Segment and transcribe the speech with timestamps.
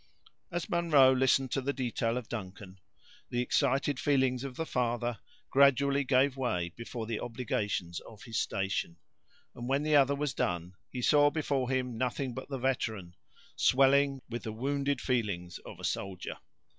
[0.51, 2.79] As Munro listened to the detail of Duncan,
[3.29, 5.19] the excited feelings of the father
[5.51, 8.97] gradually gave way before the obligations of his station,
[9.53, 13.15] and when the other was done, he saw before him nothing but the veteran,
[13.55, 16.37] swelling with the wounded feelings of a soldier.